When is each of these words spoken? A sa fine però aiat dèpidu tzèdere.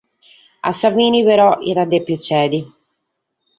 A 0.69 0.71
sa 0.79 0.89
fine 0.95 1.19
però 1.29 1.47
aiat 1.57 1.87
dèpidu 1.91 2.15
tzèdere. 2.19 2.59